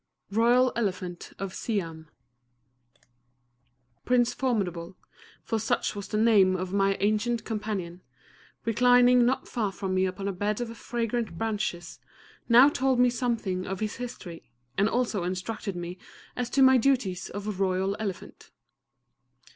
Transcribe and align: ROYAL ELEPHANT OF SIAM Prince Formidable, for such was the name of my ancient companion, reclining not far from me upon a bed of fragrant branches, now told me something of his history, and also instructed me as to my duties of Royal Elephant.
ROYAL 0.31 0.71
ELEPHANT 0.75 1.33
OF 1.37 1.53
SIAM 1.53 2.09
Prince 4.03 4.33
Formidable, 4.33 4.97
for 5.43 5.59
such 5.59 5.95
was 5.95 6.07
the 6.07 6.17
name 6.17 6.55
of 6.55 6.73
my 6.73 6.97
ancient 7.01 7.45
companion, 7.45 8.01
reclining 8.65 9.27
not 9.27 9.47
far 9.47 9.71
from 9.71 9.93
me 9.93 10.07
upon 10.07 10.27
a 10.27 10.31
bed 10.33 10.59
of 10.59 10.75
fragrant 10.75 11.37
branches, 11.37 11.99
now 12.49 12.67
told 12.67 12.99
me 12.99 13.11
something 13.11 13.67
of 13.67 13.79
his 13.79 13.97
history, 13.97 14.49
and 14.75 14.89
also 14.89 15.23
instructed 15.23 15.75
me 15.75 15.99
as 16.35 16.49
to 16.49 16.63
my 16.63 16.77
duties 16.77 17.29
of 17.29 17.59
Royal 17.59 17.95
Elephant. 17.99 18.49